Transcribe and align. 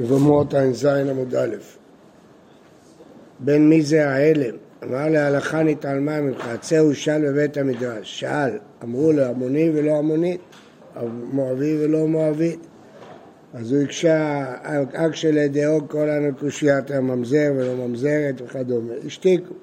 יבמות 0.00 0.54
ע"ז 0.54 0.84
עמוד 0.84 1.34
א'. 1.34 1.56
בין 3.40 3.68
מי 3.68 3.82
זה 3.82 4.08
ההלם? 4.08 4.54
אמר 4.84 5.08
להלכה 5.08 5.62
נתעלמה 5.62 6.20
ממך, 6.20 6.50
צא 6.60 6.78
הוא 6.78 6.92
שאל 6.92 7.28
בבית 7.28 7.56
המדרש. 7.56 8.20
שאל, 8.20 8.58
אמרו 8.84 9.12
לו 9.12 9.24
עמוני 9.24 9.70
ולא 9.74 9.98
עמונית, 9.98 10.40
מואבי 11.32 11.84
ולא 11.84 12.06
מואבית. 12.06 12.66
אז 13.54 13.72
הוא 13.72 13.82
הקשה, 13.82 14.44
אק 14.92 15.14
שלדאוג 15.14 15.84
כל 15.88 16.10
הנקושיית 16.10 16.90
הממזר 16.90 17.52
ולא 17.56 17.74
ממזרת 17.74 18.40
וכדומה. 18.40 18.92
השתיקו. 19.06 19.54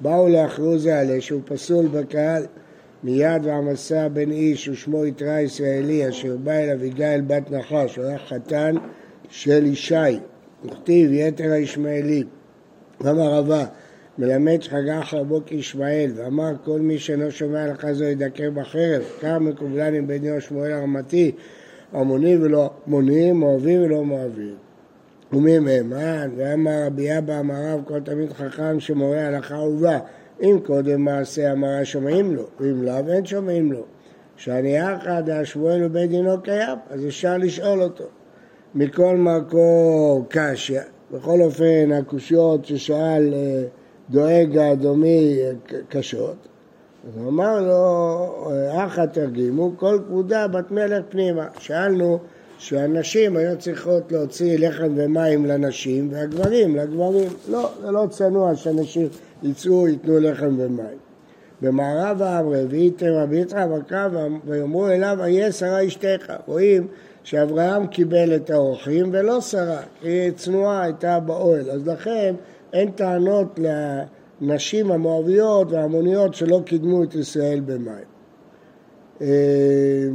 באו 0.00 0.28
לאחרו 0.28 0.78
זה 0.78 1.00
עלה 1.00 1.20
שהוא 1.20 1.40
פסול 1.44 1.86
בקהל. 1.86 2.46
מיד 3.04 3.44
ועמסה 3.44 4.08
בן 4.08 4.30
איש 4.30 4.68
ושמו 4.68 5.06
יתרה 5.06 5.40
ישראלי 5.40 6.08
אשר 6.08 6.36
בא 6.36 6.52
אל 6.52 6.70
אביגיל 6.70 7.20
בת 7.26 7.50
נחש, 7.50 7.96
הוא 7.96 8.04
היה 8.04 8.18
חתן 8.18 8.74
של 9.30 9.66
ישי, 9.66 9.94
וכתיב 10.64 11.12
יתר 11.12 11.52
הישמעאלים. 11.52 12.26
אמר 13.00 13.34
רבה, 13.34 13.64
מלמד 14.18 14.62
שחגה 14.62 15.02
חרבו 15.02 15.40
כישמעאל, 15.46 16.10
ואמר 16.14 16.52
כל 16.64 16.80
מי 16.80 16.98
שאינו 16.98 17.30
שומע 17.30 17.66
לך 17.66 17.92
זו 17.92 18.04
ידקר 18.04 18.50
בחרב, 18.54 19.02
קר 19.20 19.38
מקובלן 19.38 19.94
עם 19.94 20.06
בן 20.06 20.24
יום 20.24 20.40
שמואל 20.40 20.72
הרמתי, 20.72 21.32
עמוני 21.94 22.36
ולא 22.36 22.70
עמוני, 22.86 23.32
מואבי 23.32 23.78
ולא 23.78 24.04
מואבי. 24.04 24.50
ומי 25.32 25.58
מהימן, 25.58 26.30
ואמר 26.36 26.86
רבי 26.86 27.18
אבא 27.18 27.40
אמר 27.40 27.54
רב 27.54 27.82
כל 27.84 28.00
תמיד 28.00 28.32
חכם 28.32 28.80
שמורה 28.80 29.26
הלכה 29.26 29.58
ובא 29.58 29.98
אם 30.42 30.58
קודם 30.66 31.04
מעשה 31.04 31.50
המרה 31.52 31.84
שומעים 31.84 32.34
לו, 32.34 32.46
ואם 32.60 32.82
לאו 32.82 33.08
אין 33.08 33.26
שומעים 33.26 33.72
לו. 33.72 33.84
שאני 34.36 34.94
אחא 34.94 35.20
דאשמואל 35.20 35.84
ובית 35.84 36.10
דינו 36.10 36.42
קיים, 36.42 36.78
אז 36.90 37.06
אפשר 37.06 37.38
לשאול 37.38 37.82
אותו. 37.82 38.04
מכל 38.74 39.16
מקור 39.16 40.24
קשיא, 40.28 40.80
בכל 41.12 41.42
אופן 41.42 41.92
הקושיות 41.92 42.64
ששאל 42.64 43.34
אה, 43.34 43.62
דואג 44.10 44.58
האדומי 44.58 45.38
אה, 45.40 45.52
קשות, 45.88 46.36
אז 47.06 47.16
הוא 47.16 47.28
אמר 47.28 47.60
לו, 47.60 48.50
אחא 48.70 49.06
תרגימו, 49.06 49.72
כל 49.76 49.98
כבודה 50.06 50.48
בת 50.48 50.70
מלך 50.70 51.04
פנימה. 51.08 51.46
שאלנו 51.58 52.18
שהנשים 52.58 53.36
היו 53.36 53.58
צריכות 53.58 54.12
להוציא 54.12 54.58
לחם 54.58 54.92
ומים 54.96 55.46
לנשים 55.46 56.08
והגברים 56.12 56.76
לגברים. 56.76 57.28
לא, 57.48 57.70
זה 57.82 57.90
לא 57.90 58.06
צנוע 58.10 58.56
שאנשים 58.56 59.08
יצאו, 59.42 59.88
ייתנו 59.88 60.20
לחם 60.20 60.54
ומים. 60.58 60.98
במערב 61.62 62.22
העם 62.22 62.48
רביעית 62.48 63.02
רבי 63.02 63.44
בקרב 63.44 64.12
ויאמרו 64.44 64.88
אליו 64.88 65.18
איה 65.24 65.52
שרה 65.52 65.86
אשתך. 65.86 66.32
רואים 66.46 66.86
שאברהם 67.24 67.86
קיבל 67.86 68.36
את 68.36 68.50
האורחים 68.50 69.10
ולא 69.12 69.40
שרה, 69.40 69.80
היא 70.02 70.30
צנועה 70.30 70.82
הייתה 70.82 71.20
באוהל. 71.20 71.70
אז 71.70 71.88
לכן 71.88 72.34
אין 72.72 72.90
טענות 72.90 73.58
לנשים 74.40 74.92
המואביות 74.92 75.72
וההמוניות 75.72 76.34
שלא 76.34 76.60
קידמו 76.64 77.04
את 77.04 77.14
ישראל 77.14 77.60
במים. 77.60 78.04
אה, 79.20 80.08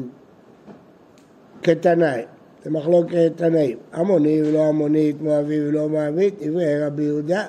כתנאי, 1.64 2.22
זה 2.64 2.72
מחלוקת 2.72 3.32
תנאים. 3.36 3.78
המוני 3.94 4.42
ולא 4.44 4.66
המונית, 4.66 5.22
מואבי 5.22 5.68
ולא 5.68 5.90
מואבית, 5.90 6.44
דברי 6.44 6.86
רבי 6.86 7.04
יהודה. 7.04 7.46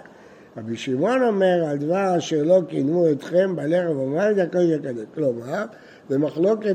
רבי 0.57 0.77
שמעון 0.77 1.23
אומר, 1.23 1.65
על 1.71 1.79
דבר 1.79 2.19
אשר 2.19 2.43
לא 2.43 2.61
קידמו 2.69 3.11
אתכם 3.11 3.57
בלחם 3.57 3.99
ומים, 3.99 4.39
הקודש 4.39 4.71
הקדש. 4.71 5.05
כלומר, 5.15 5.65
זה 6.09 6.17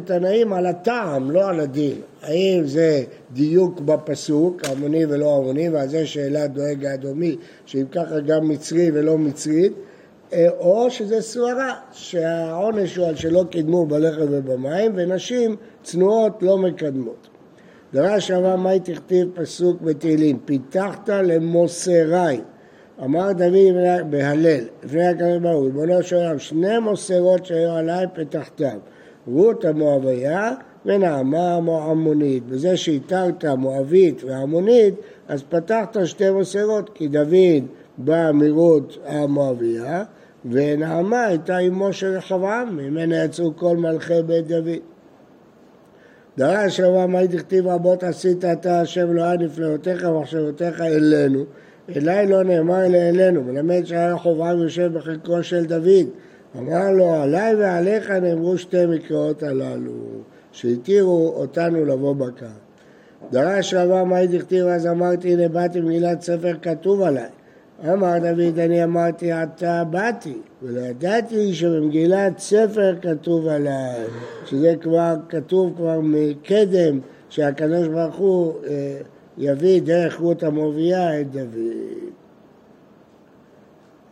תנאים 0.05 0.53
על 0.53 0.65
הטעם, 0.65 1.31
לא 1.31 1.49
על 1.49 1.59
הדין. 1.59 1.95
האם 2.21 2.61
זה 2.65 3.03
דיוק 3.33 3.79
בפסוק, 3.79 4.61
המוני 4.69 5.05
ולא 5.05 5.37
המוני, 5.37 5.69
ועל 5.69 5.87
זה 5.87 6.05
שאלה 6.05 6.47
דואג 6.47 6.85
האדומי, 6.85 7.35
שאם 7.65 7.85
ככה 7.91 8.19
גם 8.19 8.49
מצרי 8.49 8.91
ולא 8.93 9.17
מצרית, 9.17 9.73
אה, 10.33 10.47
או 10.59 10.91
שזה 10.91 11.21
סוהרה, 11.21 11.75
שהעונש 11.91 12.95
הוא 12.95 13.07
על 13.07 13.15
שלא 13.15 13.43
קידמו 13.49 13.85
בלחם 13.85 14.25
ובמים, 14.29 14.91
ונשים 14.95 15.55
צנועות 15.83 16.43
לא 16.43 16.57
מקדמות. 16.57 17.27
דרש 17.93 18.31
רבה 18.31 18.55
מאי 18.55 18.79
תכתיב 18.79 19.27
פסוק 19.33 19.81
בתהילים, 19.81 20.39
פיתחת 20.45 21.09
למוסרי. 21.09 22.41
אמר 23.03 23.31
דוד 23.31 23.75
בהלל, 24.09 24.63
לפני 24.83 25.07
הקדוש 25.07 25.37
ברוך 25.41 25.55
הוא, 25.55 25.65
ריבונו 25.65 26.03
של 26.03 26.15
עולם, 26.15 26.39
שני 26.39 26.79
מוסרות 26.79 27.45
שהיו 27.45 27.71
עליי 27.71 28.05
פתחתם, 28.13 28.77
רות 29.27 29.65
המואביה 29.65 30.51
ונעמה 30.85 31.55
המועמונית. 31.55 32.45
בזה 32.47 32.77
שהתרת 32.77 33.45
מואבית 33.45 34.23
ועמונית, 34.23 34.93
אז 35.27 35.43
פתחת 35.43 35.97
שתי 36.05 36.29
מוסרות, 36.29 36.89
כי 36.93 37.07
דוד 37.07 37.65
בא 37.97 38.31
מרות 38.33 38.97
המואביה, 39.05 40.03
ונעמה 40.45 41.23
הייתה 41.25 41.59
אמו 41.59 41.93
של 41.93 42.07
רחבעם, 42.07 42.77
ממנה 42.77 43.23
יצאו 43.23 43.55
כל 43.55 43.77
מלכי 43.77 44.21
בית 44.25 44.47
דוד. 44.47 44.79
דרש 46.37 46.79
רבה 46.79 47.07
מה 47.07 47.25
דכתיב 47.25 47.67
רבות 47.67 48.03
עשית 48.03 48.45
אתה 48.45 48.81
השם 48.81 49.11
אלוהי 49.11 49.37
נפלאותיך 49.37 50.03
ומחשבותיך 50.09 50.81
אלינו 50.81 51.43
אליי 51.95 52.27
לא 52.27 52.43
נאמר 52.43 52.85
אלא 52.85 52.97
אלינו 52.97 53.43
מלמד 53.43 53.85
שהיה 53.85 54.17
חובה 54.17 54.51
יושב 54.51 54.91
בחלקו 54.93 55.43
של 55.43 55.65
דוד 55.65 56.07
אמר 56.57 56.91
לו 56.91 57.13
עליי 57.13 57.55
ועליך 57.55 58.09
נאמרו 58.09 58.57
שתי 58.57 58.85
מקראות 58.85 59.43
הללו 59.43 59.93
שהתירו 60.51 61.33
אותנו 61.35 61.85
לבוא 61.85 62.15
בקר. 62.15 62.45
דרש 63.31 63.73
רבה 63.73 64.03
מה 64.03 64.25
דכתיב 64.25 64.67
אז 64.67 64.87
אמרתי 64.87 65.33
הנה 65.33 65.47
באתי 65.47 65.81
מגילת 65.81 66.21
ספר 66.21 66.53
כתוב 66.61 67.01
עליי. 67.01 67.29
אמר 67.89 68.17
דוד, 68.17 68.59
אני 68.59 68.83
אמרתי 68.83 69.31
עתה 69.31 69.83
באתי, 69.89 70.37
ולא 70.63 70.79
ידעתי 70.79 71.53
שבמגילת 71.53 72.39
ספר 72.39 72.95
כתוב 73.01 73.47
עליי, 73.47 74.05
שזה 74.45 74.75
כבר 74.81 75.15
כתוב 75.29 75.73
כבר 75.77 75.99
מקדם, 76.03 76.99
שהקדוש 77.29 77.87
ברוך 77.87 78.15
הוא 78.15 78.53
אה, 78.67 78.97
יביא 79.37 79.81
דרך 79.81 80.19
רות 80.19 80.43
המובייה 80.43 81.21
את 81.21 81.31
דוד. 81.31 82.11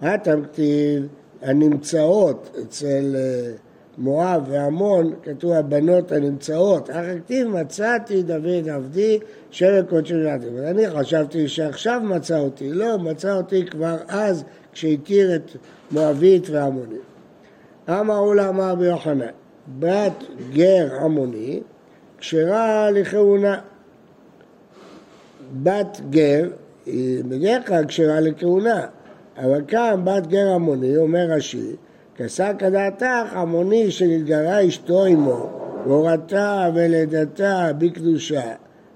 התמכתיב 0.01 1.07
הנמצאות 1.41 2.57
אצל 2.61 3.16
אה, 3.16 3.51
מואב 3.97 4.44
ועמון, 4.50 5.13
כתוב 5.23 5.51
הבנות 5.51 6.11
הנמצאות, 6.11 6.89
אחר 6.89 7.19
כתיב 7.25 7.47
מצאתי 7.47 8.23
דוד 8.23 8.69
עבדי 8.69 9.19
שבט 9.51 9.89
קודשי 9.89 10.13
נתתי. 10.13 10.47
אני 10.67 10.89
חשבתי 10.89 11.47
שעכשיו 11.47 12.01
מצא 12.03 12.39
אותי, 12.39 12.73
לא, 12.73 12.97
מצא 12.97 13.38
אותי 13.38 13.66
כבר 13.66 13.97
אז 14.07 14.44
כשהתיר 14.73 15.35
את 15.35 15.51
מואבית 15.91 16.50
ועמונית. 16.50 17.01
אמרו 17.89 18.33
לה 18.33 18.50
אמר 18.50 18.75
ביוחנן, 18.75 19.25
בת 19.79 20.23
גר 20.53 20.88
עמוני 21.01 21.61
כשרה 22.17 22.91
לכהונה. 22.91 23.59
בת 25.63 26.01
גר 26.09 26.50
היא 26.85 27.23
בדרך 27.23 27.67
כלל 27.67 27.85
כשרה 27.88 28.19
לכהונה, 28.19 28.88
אבל 29.44 29.61
כאן 29.67 30.01
בת 30.03 30.27
גר 30.27 30.53
עמוני, 30.53 30.97
אומר 30.97 31.25
רש"י, 31.29 31.75
כסה 32.16 32.53
כדעתך 32.53 33.33
עמוני 33.35 33.91
שנתגרה 33.91 34.67
אשתו 34.67 35.05
עמו, 35.05 35.50
והורתה 35.85 36.69
ולידתה 36.75 37.72
בקדושה, 37.77 38.53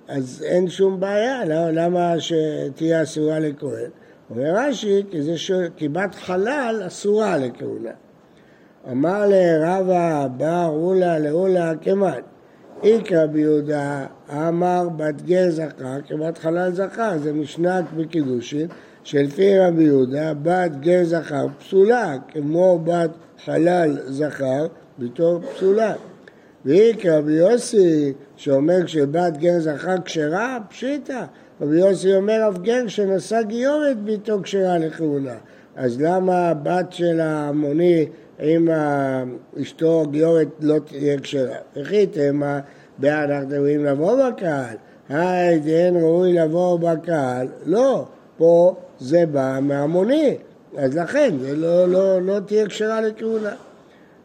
אז 0.07 0.45
אין 0.47 0.69
שום 0.69 0.99
בעיה, 0.99 1.45
לא, 1.45 1.69
למה 1.71 2.13
שתהיה 2.19 3.03
אסורה 3.03 3.39
לכהן? 3.39 3.89
אומר 4.29 4.53
רש"י, 4.55 5.03
כי, 5.11 5.37
ש... 5.37 5.51
כי 5.75 5.87
בת 5.87 6.15
חלל 6.15 6.83
אסורה 6.87 7.37
לכהונה. 7.37 7.91
אמר 8.91 9.25
לרבה 9.27 10.27
בר 10.37 10.69
אולה 10.69 11.19
לאולה 11.19 11.71
כמעט, 11.81 12.23
איקרא 12.83 13.25
ביהודה 13.25 14.05
אמר 14.29 14.89
בת 14.95 15.21
גר 15.21 15.49
זכר 15.49 16.01
כבת 16.07 16.37
חלל 16.37 16.71
זכר, 16.71 17.17
זה 17.17 17.33
משנת 17.33 17.85
בקידושין 17.97 18.67
שלפי 19.03 19.59
רבי 19.59 19.83
יהודה 19.83 20.33
בת 20.41 20.71
גר 20.79 21.03
זכר 21.03 21.45
פסולה, 21.59 22.15
כמו 22.27 22.79
בת 22.83 23.09
חלל 23.45 23.97
זכר 24.05 24.67
בתור 24.99 25.39
פסולה. 25.41 25.93
ואיקרא 26.65 27.17
רבי 27.17 27.33
יוסי 27.33 28.13
שאומר 28.35 28.85
שבת 28.85 29.37
גר 29.37 29.59
זכר 29.59 29.95
כשרה, 30.05 30.57
פשיטא. 30.69 31.23
רבי 31.61 31.79
יוסי 31.79 32.15
אומר 32.15 32.49
אף 32.49 32.57
גר 32.57 32.87
שנשא 32.87 33.41
גיורת 33.41 33.97
ביתו 33.97 34.39
כשרה 34.43 34.77
לכהונה. 34.77 35.35
אז 35.75 36.01
למה 36.01 36.49
הבת 36.49 36.93
של 36.93 37.19
ההמוני 37.19 38.05
עם 38.39 38.67
אשתו 39.61 40.05
גיורת 40.11 40.47
לא 40.59 40.79
תהיה 40.85 41.19
כשרה? 41.19 41.55
וכי 41.75 42.05
תמה 42.07 42.59
אנחנו 43.03 43.55
רואים 43.57 43.85
לבוא 43.85 44.29
בקהל. 44.29 44.75
היי, 45.09 45.61
אין 45.67 45.95
ראוי 45.95 46.33
לבוא 46.33 46.79
בקהל. 46.79 47.47
לא, 47.65 48.05
פה 48.37 48.75
זה 48.99 49.25
בא 49.31 49.59
מהמוני, 49.61 50.37
אז 50.77 50.97
לכן 50.97 51.35
זה 51.39 51.55
לא, 51.55 51.87
לא, 51.87 52.21
לא 52.21 52.39
תהיה 52.39 52.67
כשרה 52.67 53.01
לכהונה. 53.01 53.53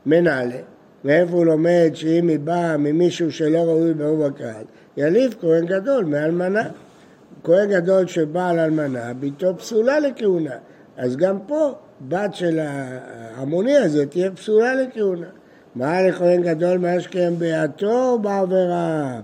מנהלה, 0.06 0.56
מאיפה 1.04 1.36
הוא 1.36 1.46
לומד 1.46 1.90
שאם 1.94 2.28
היא 2.28 2.38
באה 2.38 2.76
ממישהו 2.76 3.32
שלא 3.32 3.58
ראוי 3.58 3.90
לבוא 3.90 4.28
בקהל, 4.28 4.64
יליף 4.96 5.34
כהן 5.40 5.66
גדול 5.66 6.04
מאלמנה. 6.04 6.68
כהן 7.44 7.70
גדול 7.70 8.06
שבעל 8.06 8.58
אלמנה, 8.58 9.12
ביתו 9.20 9.58
פסולה 9.58 10.00
לכהונה. 10.00 10.54
אז 10.96 11.16
גם 11.16 11.38
פה 11.46 11.74
בת 12.08 12.34
של 12.34 12.58
ההמוני 12.62 13.76
הזה 13.76 14.06
תהיה 14.06 14.30
פסולה 14.30 14.74
לכהונה. 14.74 15.26
מה 15.74 16.02
לכהן 16.02 16.42
גדול 16.42 16.78
מה 16.78 17.00
שקיים 17.00 17.38
ביעתו 17.38 18.08
או 18.08 18.18
בעבירה? 18.18 19.20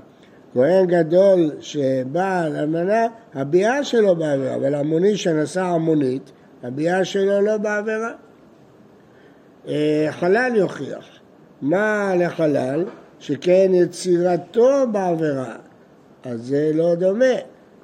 כהן 0.55 0.87
גדול 0.87 1.51
שבעל 1.61 2.57
אלמנה, 2.57 3.07
הביאה 3.35 3.85
שלו 3.85 4.17
בעבירה, 4.17 4.55
אבל 4.55 4.75
המוני 4.75 5.17
שנשא 5.17 5.63
המונית, 5.63 6.33
הביאה 6.63 7.05
שלו 7.05 7.41
לא 7.41 7.57
בעבירה. 7.57 8.13
אה, 9.69 10.09
חלל 10.11 10.53
יוכיח. 10.55 11.09
מה 11.63 12.15
לחלל? 12.19 12.85
שכן 13.19 13.71
יצירתו 13.75 14.87
בעבירה. 14.93 15.57
אז 16.25 16.47
זה 16.47 16.71
לא 16.75 16.95
דומה. 16.95 17.35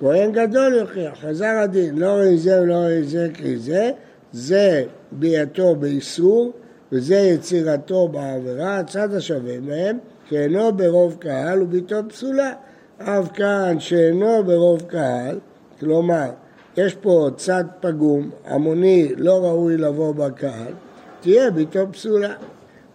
כהן 0.01 0.33
גדול 0.33 0.75
יוכיח, 0.75 1.19
חזר 1.21 1.59
הדין, 1.63 1.99
לא 1.99 2.07
רואה 2.07 2.37
זה 2.37 2.63
ולא 2.63 2.75
רואה 2.75 3.03
זה 3.03 3.29
כי 3.35 3.59
זה, 3.59 3.91
זה 4.33 4.85
ביאתו 5.13 5.75
באיסור 5.75 6.53
וזה 6.93 7.15
יצירתו 7.15 8.09
בעבירה, 8.09 8.79
הצד 8.79 9.15
השווה 9.15 9.61
מהם, 9.61 9.99
שאינו 10.29 10.73
ברוב 10.73 11.17
קהל 11.19 11.63
וביתו 11.63 11.97
פסולה. 12.09 12.53
אף 12.99 13.29
כאן 13.35 13.77
שאינו 13.79 14.45
ברוב 14.45 14.83
קהל, 14.83 15.39
כלומר, 15.81 16.31
יש 16.77 16.95
פה 16.95 17.29
צד 17.37 17.65
פגום, 17.81 18.31
המוני 18.45 19.13
לא 19.17 19.45
ראוי 19.45 19.77
לבוא 19.77 20.15
בקהל, 20.15 20.73
תהיה 21.21 21.51
ביתו 21.51 21.93
פסולה. 21.93 22.35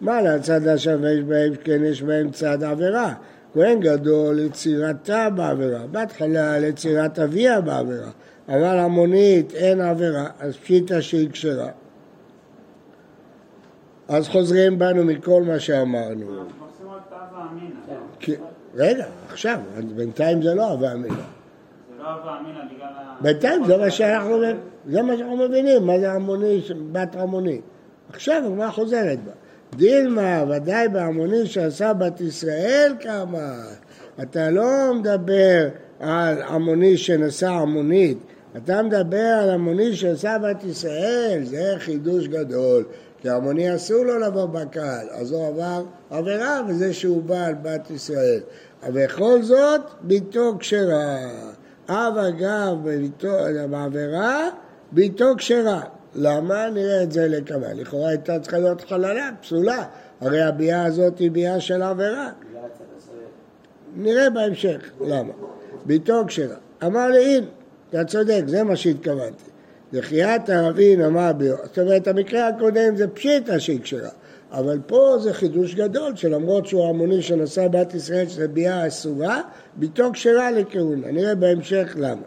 מה 0.02 0.22
לצד 0.22 0.68
השווה 0.68 1.12
יש 1.12 1.24
בהם, 1.24 1.54
כן 1.64 1.84
יש 1.84 2.02
בהם 2.02 2.32
צד 2.32 2.64
עבירה. 2.64 3.14
כהן 3.54 3.80
גדול 3.80 4.40
יצירתה 4.40 5.30
בעבירה, 5.36 5.88
בהתחלה 5.92 6.60
ליצירת 6.60 7.20
אביה 7.20 7.62
בעבירה, 7.62 8.10
אבל 8.50 8.78
המונית 8.78 9.54
אין 9.54 9.82
עבירה, 9.82 10.28
אז 10.40 10.56
פשיטה 10.58 11.02
שהיא 11.02 11.30
כשרה. 11.30 11.70
אז 14.08 14.28
חוזרים 14.28 14.80
בנו 14.80 15.04
מכל 15.04 15.44
מה 15.44 15.60
שאמרנו. 15.60 16.26
רגע, 18.76 19.06
עכשיו, 19.32 19.60
בינתיים 19.96 20.42
זה 20.42 20.54
לא 20.54 20.74
אמינה. 20.74 21.08
זה 21.08 22.04
לא. 22.04 22.06
בינתיים 23.22 23.66
זה 23.66 23.78
מה 23.78 23.92
שאנחנו 23.92 25.38
מבינים, 25.38 25.86
מה 25.86 26.00
זה 26.00 26.12
המוני, 26.12 26.62
בת 26.92 27.16
המוני. 27.16 27.62
עכשיו 28.14 28.44
הגמרא 28.46 28.72
חוזרת 28.72 29.24
בה. 29.24 29.32
דילמה, 29.76 30.44
ודאי 30.50 30.88
בהמוני 30.88 31.46
שעשה 31.46 31.94
בת 31.94 32.22
ישראל 32.22 32.94
כמה. 33.00 33.64
אתה 34.22 34.50
לא 34.50 34.94
מדבר 34.96 35.68
על 36.00 36.42
המוני 36.42 36.98
שנשא 36.98 37.50
המונית, 37.50 38.18
אתה 38.58 38.82
מדבר 38.82 39.40
על 39.42 39.50
המוני 39.50 39.96
שעשה 39.96 40.38
בת 40.38 40.64
ישראל, 40.64 41.44
זה 41.44 41.74
חידוש 41.78 42.28
גדול. 42.28 42.86
כי 43.26 43.30
המוני 43.30 43.76
אסור 43.76 44.04
לו 44.04 44.20
לבוא 44.20 44.46
בקהל, 44.46 45.08
אז 45.12 45.32
הוא 45.32 45.48
עבר 45.48 45.84
עבירה 46.10 46.62
וזה 46.68 46.94
שהוא 46.94 47.24
בא 47.24 47.46
על 47.46 47.54
בת 47.62 47.92
ישראל. 47.92 48.40
ובכל 48.88 49.42
זאת, 49.42 49.82
ביתו 50.02 50.56
כשרה. 50.60 51.18
אב 51.90 52.18
אגב 52.18 52.78
בעבירה, 53.70 54.50
ביתו 54.92 55.26
כשרה. 55.38 55.82
למה? 56.16 56.70
נראה 56.70 57.04
את 57.04 57.12
זה 57.12 57.28
לכמה. 57.28 57.74
לכאורה 57.74 58.10
הייתה 58.10 58.40
צריכה 58.40 58.58
להיות 58.58 58.82
חללה, 58.82 59.30
פסולה. 59.42 59.84
הרי 60.22 60.42
הביאה 60.42 60.86
הזאת 60.86 61.20
היא 61.20 61.32
ביאה 61.32 61.60
של 61.60 61.82
עבירה. 61.82 62.30
נראה 63.96 64.30
בהמשך, 64.30 64.92
למה. 65.02 65.34
ביתו 65.86 66.24
כשרה. 66.28 66.56
אמר 66.84 67.08
לי, 67.08 67.38
הנה, 67.38 67.48
אתה 67.90 68.06
צודק, 68.06 68.44
זה 68.48 68.64
מה 68.64 68.76
שהתכוונתי. 68.76 69.55
דחיית 69.94 70.50
ערבין 70.50 71.02
אמר 71.02 71.34
ביו. 71.34 71.56
זאת 71.64 71.80
אומרת, 71.80 72.08
המקרה 72.08 72.48
הקודם 72.48 72.96
זה 72.96 73.08
פשיטה 73.08 73.60
שהיא 73.60 73.80
כשרה. 73.82 74.10
אבל 74.52 74.80
פה 74.88 75.18
זה 75.20 75.34
חידוש 75.34 75.76
גדול, 75.76 76.16
שלמרות 76.16 76.66
שהוא 76.66 76.90
המוני 76.90 77.22
שנשא 77.22 77.68
בת 77.68 77.94
ישראל, 77.94 78.28
שזה 78.28 78.48
ביאה 78.48 78.88
אסורה, 78.88 79.42
ביתו 79.76 80.10
כשרה 80.14 80.52
לכהונה. 80.52 81.12
נראה 81.12 81.36
בהמשך 81.36 81.94
למה. 81.96 82.22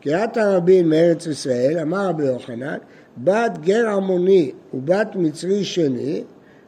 קריאת 0.00 0.36
הרבין 0.36 0.88
מארץ 0.88 1.26
ישראל, 1.26 1.78
אמר 1.78 2.08
רבי 2.08 2.24
יוחנן, 2.24 2.78
בת 3.24 3.58
גר 3.60 3.88
עמוני 3.88 4.52
ובת 4.74 5.08
מצרי 5.14 5.64
שני, 5.64 6.24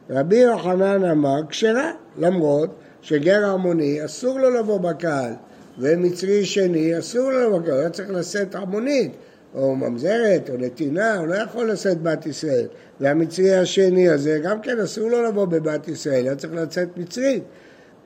רבי 0.09 0.37
יוחנן 0.37 1.05
אמר 1.05 1.41
כשרה, 1.49 1.91
למרות 2.17 2.69
שגר 3.01 3.45
עמוני 3.45 4.05
אסור 4.05 4.39
לו 4.39 4.49
לבוא 4.49 4.77
בקהל, 4.77 5.33
ומצרי 5.79 6.45
שני 6.45 6.99
אסור 6.99 7.31
לו 7.31 7.47
לבוא 7.47 7.59
בקהל, 7.59 7.73
הוא 7.73 7.79
היה 7.79 7.89
צריך 7.89 8.09
לשאת 8.11 8.55
עמונית, 8.55 9.11
או 9.55 9.75
ממזרת, 9.75 10.49
או 10.49 10.57
נתינה, 10.57 11.15
הוא 11.15 11.27
לא 11.27 11.35
יכול 11.35 11.71
לשאת 11.71 12.01
בת 12.01 12.25
ישראל. 12.25 12.65
והמצרי 12.99 13.55
השני 13.55 14.09
הזה, 14.09 14.39
גם 14.43 14.61
כן 14.61 14.79
אסור 14.79 15.09
לו 15.09 15.23
לבוא 15.23 15.45
בבת 15.45 15.87
ישראל, 15.87 16.25
היה 16.25 16.35
צריך 16.35 16.53
לצאת 16.53 16.97
מצרית. 16.97 17.43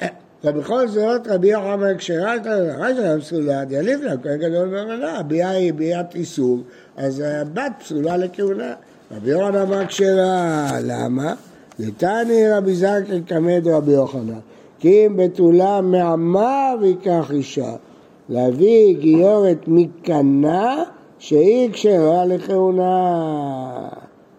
ובכל 0.44 0.88
זאת 0.88 1.28
רבי 1.28 1.48
יוחנן 1.48 1.96
את 2.42 2.46
הרשע 2.46 3.20
פסולה, 3.20 3.64
יליף 3.70 4.02
לה, 4.02 4.18
כהן 4.24 4.38
גדול 4.38 4.76
ואמנה, 4.76 5.20
הביאה 5.20 5.50
היא 5.50 5.74
ביאת 5.74 6.16
איסור, 6.16 6.64
אז 6.98 7.24
הבת 7.26 7.72
פסולה 7.80 8.18
לכהונה. 8.18 8.74
רבי 9.12 9.30
יוחנן 9.30 9.56
אמר 9.56 9.86
כשרה, 9.86 10.72
למה? 10.84 11.34
נתני 11.80 12.50
רבי 12.52 12.76
זקן 12.76 13.24
כמד 13.28 13.68
רבי 13.68 13.92
יוחנן, 13.92 14.40
כי 14.80 15.06
אם 15.06 15.18
בתולה 15.18 15.82
מעמה 15.82 16.74
ויקח 16.82 17.32
אישה, 17.32 17.74
להביא 18.30 18.98
גיורת 19.00 19.68
מקנה 19.68 20.84
שהיא 21.26 21.70
כשרה 21.74 22.26
לכהונה. 22.26 23.90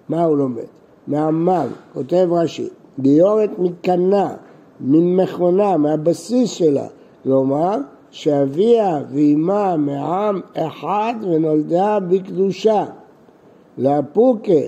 מה 0.08 0.24
הוא 0.24 0.36
לומד? 0.36 0.62
מעמם, 1.06 1.66
כותב 1.94 2.28
רש"י, 2.30 2.68
גיורת 3.00 3.50
מקנה 3.58 4.34
ממכונה, 4.80 5.76
מהבסיס 5.76 6.50
שלה. 6.50 6.86
כלומר, 7.22 7.76
שאביה 8.10 9.00
ואימה 9.10 9.76
מעם 9.76 10.40
אחד 10.54 11.14
ונולדה 11.22 11.98
בקדושה. 12.08 12.84
לאפוקה, 13.78 14.62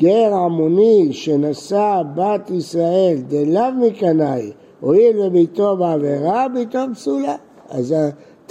גר 0.00 0.34
עמוני 0.34 1.08
שנשא 1.12 2.02
בת 2.14 2.50
ישראל 2.50 3.16
דלאו 3.28 3.72
מקנאי, 3.80 4.52
הואיל 4.80 5.18
וביתו 5.18 5.76
בעבירה, 5.76 6.46
ביתו 6.54 6.78
פסולה. 6.94 7.36
אז 7.70 7.94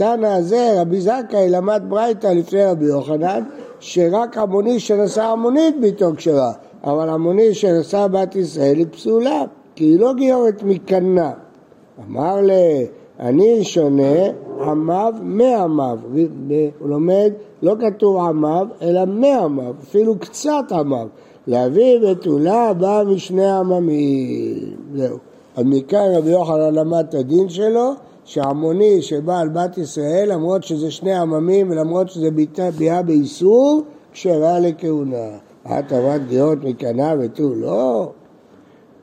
התנא 0.02 0.28
הזה, 0.28 0.82
רבי 0.82 1.02
זכאי 1.02 1.50
למד 1.50 1.84
ברייתא 1.88 2.28
לפני 2.28 2.66
רבי 2.66 2.86
יוחנן, 2.86 3.44
שרק 3.80 4.38
עמוני 4.38 4.80
שנשא 4.80 5.24
עמונית 5.24 5.82
ביתו 5.82 6.12
כשרה, 6.16 6.52
אבל 6.84 7.10
עמוני 7.10 7.54
שנשא 7.54 8.08
בת 8.08 8.36
ישראל 8.36 8.78
היא 8.78 8.86
פסולה. 8.92 9.44
כי 9.76 9.86
היא 9.86 10.00
לא 10.00 10.14
גיורת 10.14 10.64
מקנה. 10.64 11.32
אמר 12.08 12.42
לה, 12.42 12.86
אני 13.20 13.64
שונה 13.64 14.26
עמיו 14.62 15.14
מעמיו. 15.22 16.00
הוא 16.80 16.90
לומד, 16.90 17.32
לא 17.62 17.76
כתוב 17.80 18.18
עמיו, 18.18 18.68
אלא 18.82 19.06
מעמיו, 19.06 19.74
אפילו 19.84 20.20
קצת 20.20 20.72
עמיו. 20.72 21.08
להביא 21.48 22.00
בתולה 22.00 22.74
בא 22.74 23.04
משני 23.08 23.52
עממים. 23.52 24.76
זהו. 24.96 25.18
אז 25.56 25.64
מכאן 25.66 26.06
רבי 26.16 26.30
יוחנן 26.30 26.74
למד 26.74 27.06
את 27.10 27.14
הדין 27.14 27.50
שלו, 27.50 27.92
שעמוני 28.30 29.02
שבא 29.02 29.40
על 29.40 29.50
בת 29.50 29.78
ישראל, 29.78 30.30
למרות 30.32 30.64
שזה 30.64 30.92
שני 30.92 31.14
עממים 31.14 31.72
ולמרות 31.72 32.10
שזה 32.10 32.30
ביאה 32.78 33.02
באיסור, 33.02 33.82
כשרה 34.12 34.60
לכהונה. 34.60 35.38
את 35.66 35.92
עברת 35.92 36.28
גיאות 36.28 36.64
מקנה 36.64 37.14
ותו 37.20 37.56
לא. 37.56 38.12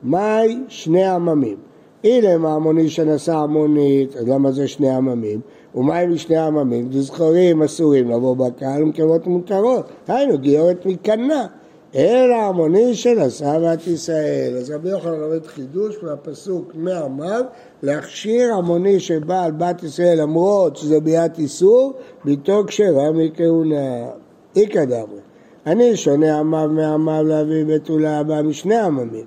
מהי 0.03 0.57
שני 0.67 1.05
עממים? 1.05 1.57
אילם 2.03 2.45
העמוני 2.45 2.89
שנשא 2.89 3.35
עמונית, 3.35 4.15
אז 4.15 4.27
למה 4.27 4.51
זה 4.51 4.67
שני 4.67 4.89
עממים? 4.89 5.39
ומה 5.75 5.97
עם 5.97 6.17
שני 6.17 6.37
עממים? 6.37 6.91
זכרים 6.91 7.63
אסורים 7.63 8.09
לבוא 8.11 8.35
בקהל 8.35 8.83
ומקרבות 8.83 9.27
מותרות, 9.27 9.85
היינו 10.07 10.37
גיורת 10.37 10.85
מקנה. 10.85 11.47
אלא 11.95 12.35
עמוני 12.35 12.95
שנשא 12.95 13.59
בת 13.59 13.87
ישראל. 13.87 14.57
אז 14.57 14.71
רבי 14.71 14.89
יוחנן 14.89 15.19
לומד 15.19 15.45
חידוש 15.45 15.95
מהפסוק 16.03 16.71
מעמיו, 16.75 17.43
להכשיר 17.83 18.53
עמוני 18.53 18.99
שבא 18.99 19.43
על 19.43 19.51
בת 19.51 19.83
ישראל 19.83 20.21
למרות 20.21 20.77
שזה 20.77 20.99
ביאת 20.99 21.39
איסור, 21.39 21.93
ביתו 22.25 22.63
כשרה 22.67 23.11
מכהונה. 23.11 24.07
איכא 24.55 24.85
דמרי. 24.85 25.19
אני 25.65 25.95
שונה 25.95 26.39
עמיו 26.39 26.69
מעמיו 26.71 27.23
להביא 27.23 27.65
בתולה 27.65 28.19
הבא 28.19 28.41
משני 28.41 28.77
עממים. 28.77 29.25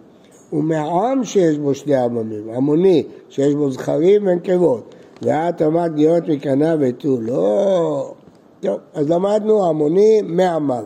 ומעם 0.53 1.25
שיש 1.25 1.59
בו 1.59 1.75
שני 1.75 1.95
עממים, 1.95 2.51
עמוני 2.51 3.05
שיש 3.29 3.55
בו 3.55 3.71
זכרים 3.71 4.27
ונקבות, 4.27 4.95
ואת 5.23 5.63
עמד 5.63 5.93
גאות 5.97 6.29
מקנה 6.29 6.75
ותו, 6.81 7.21
לא. 7.21 8.13
טוב, 8.61 8.79
אז 8.95 9.11
למדנו 9.11 9.65
עמוני 9.65 10.23
מעמיו. 10.23 10.85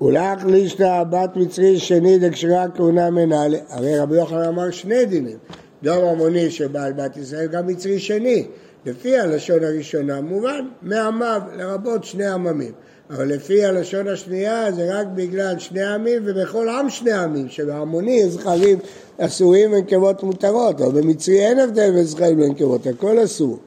ולך 0.00 0.44
לישתא 0.44 1.02
בת 1.10 1.36
מצרי 1.36 1.78
שני 1.78 2.18
דקשרה 2.18 2.66
כהונה 2.74 3.10
מנהל, 3.10 3.54
הרי 3.68 3.98
רבי 3.98 4.16
יוחנן 4.16 4.44
אמר 4.44 4.70
שני 4.70 5.04
דינים, 5.04 5.36
גם 5.84 6.04
עמוני 6.04 6.50
שבא 6.50 6.82
על 6.84 6.92
בת 6.92 7.16
ישראל, 7.16 7.46
גם 7.46 7.66
מצרי 7.66 7.98
שני, 7.98 8.46
לפי 8.86 9.18
הלשון 9.18 9.64
הראשונה 9.64 10.20
מובן, 10.20 10.68
מעמיו 10.82 11.42
לרבות 11.56 12.04
שני 12.04 12.26
עממים. 12.26 12.72
אבל 13.10 13.28
לפי 13.28 13.64
הלשון 13.64 14.08
השנייה 14.08 14.72
זה 14.72 15.00
רק 15.00 15.06
בגלל 15.14 15.58
שני 15.58 15.82
עמים 15.82 16.22
ובכל 16.24 16.68
עם 16.68 16.90
שני 16.90 17.12
עמים, 17.12 17.48
שבהמוני 17.48 18.30
זכרים 18.30 18.78
אסורים 19.18 19.72
ונקבות 19.72 20.22
מותרות, 20.22 20.80
אבל 20.80 21.02
במצרי 21.02 21.46
אין 21.46 21.58
הבדל 21.58 21.90
בין 21.90 22.02
זכרים 22.02 22.40
ונקבות, 22.40 22.86
הכל 22.86 23.24
אסור. 23.24 23.58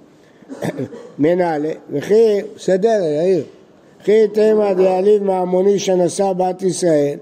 מנהלה, 1.19 1.71
וכי, 1.91 2.41
בסדר, 2.55 3.01
יאיר, 3.03 3.43
וכי 4.01 4.27
תימא 4.33 4.73
דיעליב 4.73 5.23
מהמוני 5.23 5.79
שנשא 5.79 6.33
בת 6.33 6.61
ישראל 6.61 7.17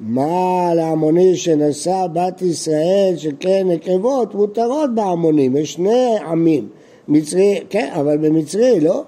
מה 0.00 0.74
להמוני 0.74 1.36
שנשא 1.36 2.06
בת 2.12 2.42
ישראל 2.42 3.14
שכן 3.16 3.66
נקבות 3.68 4.34
מותרות 4.34 4.94
בהמונים, 4.94 5.56
יש 5.56 5.72
שני 5.72 6.16
עמים, 6.26 6.68
מצרי, 7.08 7.60
כן, 7.70 7.88
אבל 7.92 8.16
במצרי, 8.16 8.80
לא? 8.80 9.02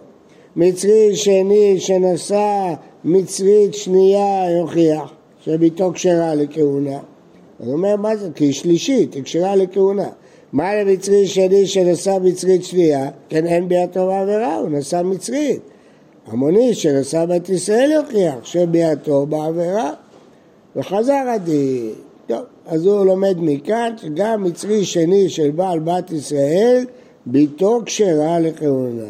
מצרי 0.57 1.17
שני 1.17 1.81
שנשא 1.81 2.75
מצרית 3.05 3.75
שנייה 3.75 4.50
יוכיח 4.59 5.12
שביתו 5.40 5.93
כשרה 5.95 6.35
לכהונה. 6.35 6.99
אני 7.61 7.73
אומר, 7.73 7.97
מה 7.97 8.17
זה? 8.17 8.28
כי 8.35 8.45
היא 8.45 8.52
שלישית, 8.52 9.14
היא 9.14 9.23
כשרה 9.23 9.57
לכהונה. 9.57 10.09
מה 10.52 10.75
למצרי 10.75 11.26
שני 11.26 11.67
שנשא 11.67 12.19
מצרית 12.23 12.64
שנייה? 12.64 13.11
כן, 13.28 13.47
אין 13.47 13.69
ביאתו 13.69 14.07
בעבירה, 14.07 14.57
הוא 14.57 14.69
נשא 14.69 15.02
מצרית. 15.05 15.61
המוני 16.30 16.75
שנשא 16.75 17.25
בת 17.25 17.49
ישראל 17.49 17.90
יוכיח 17.90 18.35
שביאתו 18.44 19.26
בעבירה. 19.26 19.92
וחזר 20.76 21.25
הדין. 21.35 21.92
טוב, 22.26 22.42
אז 22.66 22.87
הוא 22.87 23.06
לומד 23.06 23.37
מכאן 23.38 23.94
שגם 23.97 24.44
מצרי 24.44 24.85
שני 24.85 25.28
של 25.28 25.50
בעל 25.50 25.78
בת 25.78 26.11
ישראל, 26.11 26.85
ביתו 27.26 27.80
כשרה 27.87 28.38
לכהונה. 28.38 29.02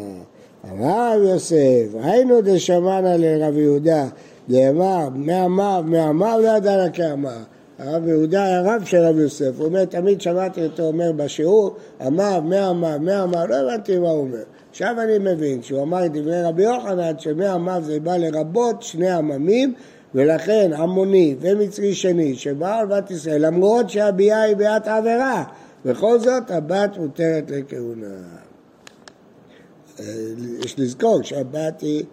אמר 0.71 1.15
רב 1.15 1.23
יוסף, 1.23 1.85
היינו 2.01 2.41
דשמענה 2.41 3.17
לרב 3.17 3.57
יהודה, 3.57 4.07
דאמר 4.49 5.09
מאמר 5.15 5.81
מאמר 5.81 6.37
לא 6.37 6.47
ידע 6.57 6.77
לה 6.77 6.89
כאמר. 6.89 7.37
הרב 7.79 8.07
יהודה 8.07 8.43
היה 8.43 8.61
רב 8.61 8.83
של 8.85 8.97
רב 8.97 9.17
יוסף, 9.19 9.51
הוא 9.57 9.65
אומר, 9.65 9.85
תמיד 9.85 10.21
שמעתי 10.21 10.63
אותו 10.63 10.83
אומר 10.83 11.11
בשיעור, 11.11 11.75
אמר, 12.07 12.39
מאמר, 12.41 12.97
מאמר, 12.97 13.45
לא 13.45 13.55
הבנתי 13.55 13.99
מה 13.99 14.09
הוא 14.09 14.19
אומר. 14.19 14.43
עכשיו 14.69 14.95
אני 15.01 15.17
מבין 15.33 15.63
שהוא 15.63 15.81
אמר 15.81 16.07
דברי 16.07 16.43
רבי 16.43 16.63
יוחנן, 16.63 17.19
שמאמר 17.19 17.81
זה 17.81 17.99
בא 17.99 18.17
לרבות 18.17 18.81
שני 18.81 19.09
עממים 19.09 19.73
ולכן 20.15 20.71
עמוני 20.73 21.35
ומצרי 21.39 21.95
שני 21.95 22.35
שבאו 22.35 22.67
על 22.67 22.85
בת 22.85 23.11
ישראל, 23.11 23.45
למרות 23.45 23.89
שהביאה 23.89 24.41
היא 24.41 24.55
ביאת 24.55 24.87
עבירה, 24.87 25.43
בכל 25.85 26.19
זאת 26.19 26.51
הבת 26.51 26.97
מותרת 26.97 27.51
לכהונה. 27.51 28.15
אה, 29.99 30.05
יש 30.65 30.79
לזכור 30.79 31.23
שהבת 31.23 31.81
היא 31.81 32.03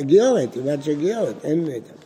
גיורת, 0.00 0.54
היא 0.54 0.62
בת 0.62 0.82
של 0.82 0.94
גיורת, 0.94 1.44
אין 1.44 1.64
נטע. 1.64 1.99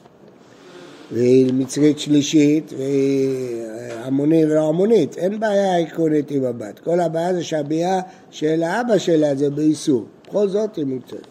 והיא 1.14 1.52
מצרית 1.54 1.99
שלישית, 1.99 2.73
והיא 2.78 4.47
ולא 4.47 4.68
עמונית, 4.68 5.18
אין 5.18 5.40
בעיה 5.40 5.78
עקרונית 5.78 6.30
עם 6.30 6.44
הבת. 6.44 6.78
כל 6.78 7.00
הבעיה 7.00 7.35
זה 7.35 7.44
שהביאה 7.44 8.00
של 8.30 8.62
האבא 8.62 8.99
שלה 8.99 9.35
זה 9.35 9.50
באיסור. 9.50 10.04
בכל 10.28 10.49
זאת 10.49 10.76
היא 10.76 10.85
מותרת. 10.85 11.26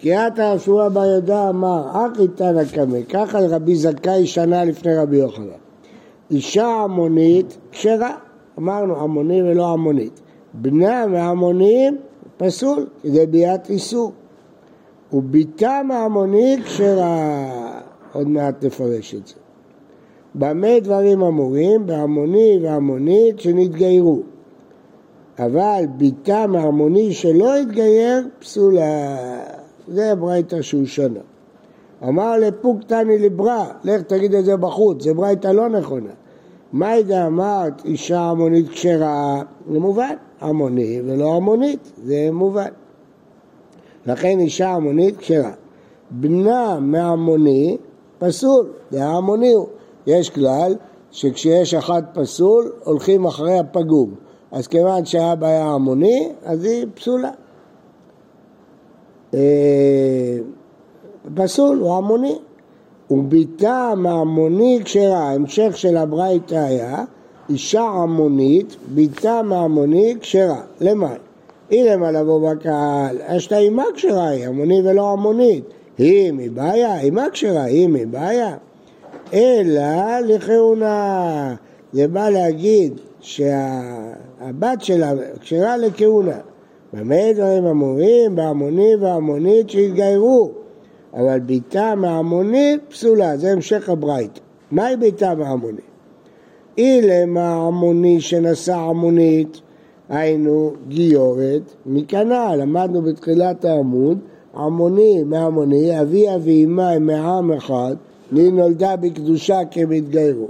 קריאת 0.00 0.38
הרב 0.38 0.58
שמואל 0.58 0.88
בר 0.88 1.04
יהודה 1.04 1.48
אמר, 1.48 1.82
אחי 1.90 2.28
תנא 2.28 2.64
קמא, 2.64 2.98
ככה 3.08 3.38
רבי 3.40 3.76
זכאי 3.76 4.26
שנה 4.26 4.64
לפני 4.64 4.96
רבי 4.96 5.16
יוחנן. 5.16 5.46
אישה 6.30 6.66
עמונית 6.66 7.58
כשרה, 7.72 8.16
אמרנו 8.58 8.96
עמוני 8.96 9.42
ולא 9.42 9.72
עמונית. 9.72 10.20
בנה 10.54 11.06
מעמונים 11.06 11.96
פסול, 12.36 12.86
זה 13.04 13.26
ביאת 13.26 13.70
איסור. 13.70 14.12
וביתה 15.12 15.80
מעמונית 15.84 16.64
כשרה, 16.64 17.65
עוד 18.16 18.28
מעט 18.28 18.64
נפרש 18.64 19.14
את 19.14 19.26
זה. 19.26 19.34
במה 20.34 20.80
דברים 20.80 21.22
אמורים? 21.22 21.86
בעמוני 21.86 22.58
ועמונית 22.62 23.40
שנתגיירו. 23.40 24.22
אבל 25.38 25.84
ביתה 25.96 26.46
מעמוני 26.46 27.12
שלא 27.12 27.56
התגייר 27.56 28.28
פסולה. 28.38 29.16
זה 29.88 30.12
הברייתא 30.12 30.62
שהוא 30.62 30.86
שנה. 30.86 31.20
אמר 32.08 32.36
לפוק 32.36 32.78
תני 32.86 33.18
לברא, 33.18 33.64
לך 33.84 34.02
תגיד 34.02 34.34
את 34.34 34.44
זה 34.44 34.56
בחוץ, 34.56 35.02
זה 35.02 35.14
ברייתא 35.14 35.48
לא 35.48 35.68
נכונה. 35.68 36.10
הייתה 36.80 37.26
אמרת 37.26 37.84
אישה 37.84 38.20
המונית 38.20 38.68
כשרה? 38.68 39.42
זה 39.70 39.78
מובן, 39.78 40.14
המוני 40.40 41.00
ולא 41.04 41.36
המונית, 41.36 41.92
זה 42.04 42.28
מובן. 42.32 42.68
לכן 44.06 44.38
אישה 44.38 44.68
המונית 44.68 45.16
כשרה. 45.16 45.52
בנה 46.10 46.80
מהמוני 46.80 47.76
פסול, 48.18 48.66
זה 48.90 49.04
המוני 49.04 49.52
הוא. 49.52 49.66
יש 50.06 50.30
כלל 50.30 50.74
שכשיש 51.10 51.74
אחד 51.74 52.02
פסול 52.14 52.72
הולכים 52.84 53.24
אחרי 53.24 53.58
הפגום. 53.58 54.14
אז 54.52 54.66
כיוון 54.66 55.04
שהאבא 55.04 55.46
היה 55.46 55.64
המוני, 55.64 56.32
אז 56.44 56.64
היא 56.64 56.86
פסולה. 56.94 57.30
אה, 59.34 60.38
פסול, 61.34 61.78
הוא 61.78 61.96
המוני. 61.96 62.38
וביתה 63.10 63.92
מהמוני 63.96 64.80
כשרה, 64.84 65.32
המשך 65.32 65.76
של 65.76 65.96
הברייתא 65.96 66.54
היה 66.54 67.04
אישה 67.48 67.82
עמונית, 67.82 68.76
ביתה 68.94 69.42
מהמוני 69.42 70.14
כשרה. 70.20 70.60
למה? 70.80 71.14
אילמה 71.70 72.10
לבוא 72.10 72.50
בקהל, 72.50 73.16
אשתה 73.22 73.58
אימה 73.58 73.84
כשרה 73.94 74.28
היא, 74.28 74.46
עמוני 74.46 74.80
ולא 74.84 75.12
עמונית. 75.12 75.64
היא 75.98 76.32
מבעיה, 76.32 77.00
אימה 77.00 77.26
כשרה, 77.32 77.62
היא 77.64 77.88
מבעיה. 77.88 78.56
אלא 79.32 80.20
לכהונה. 80.20 81.54
זה 81.92 82.08
בא 82.08 82.28
להגיד 82.28 82.92
שהבת 83.20 84.82
שלה 84.82 85.12
כשרה 85.40 85.76
לכהונה. 85.76 86.38
במה 86.92 87.32
דברים 87.34 87.66
אמורים? 87.66 88.36
בהמוני 88.36 88.96
והמונית 89.00 89.70
שהתגיירו. 89.70 90.50
אבל 91.14 91.38
ביתה 91.38 91.94
מהמונית 91.94 92.80
פסולה, 92.88 93.36
זה 93.36 93.52
המשך 93.52 93.88
הברייתא. 93.88 94.40
מהי 94.70 94.96
ביתה 94.96 95.34
מהמונית? 95.34 95.80
אילמה 96.78 97.54
המוני 97.54 98.20
שנשא 98.20 98.74
עמונית, 98.74 99.60
היינו 100.08 100.72
גיורת 100.88 101.74
מקנה, 101.86 102.56
למדנו 102.56 103.02
בתחילת 103.02 103.64
העמוד, 103.64 104.18
עמוני 104.56 105.22
מהמוני, 105.22 106.00
אביה 106.00 106.36
ואימה 106.42 106.90
הם 106.90 107.06
מעם 107.06 107.52
אחד, 107.52 107.94
לי 108.32 108.50
נולדה 108.50 108.96
בקדושה 108.96 109.60
התגיירו. 109.92 110.48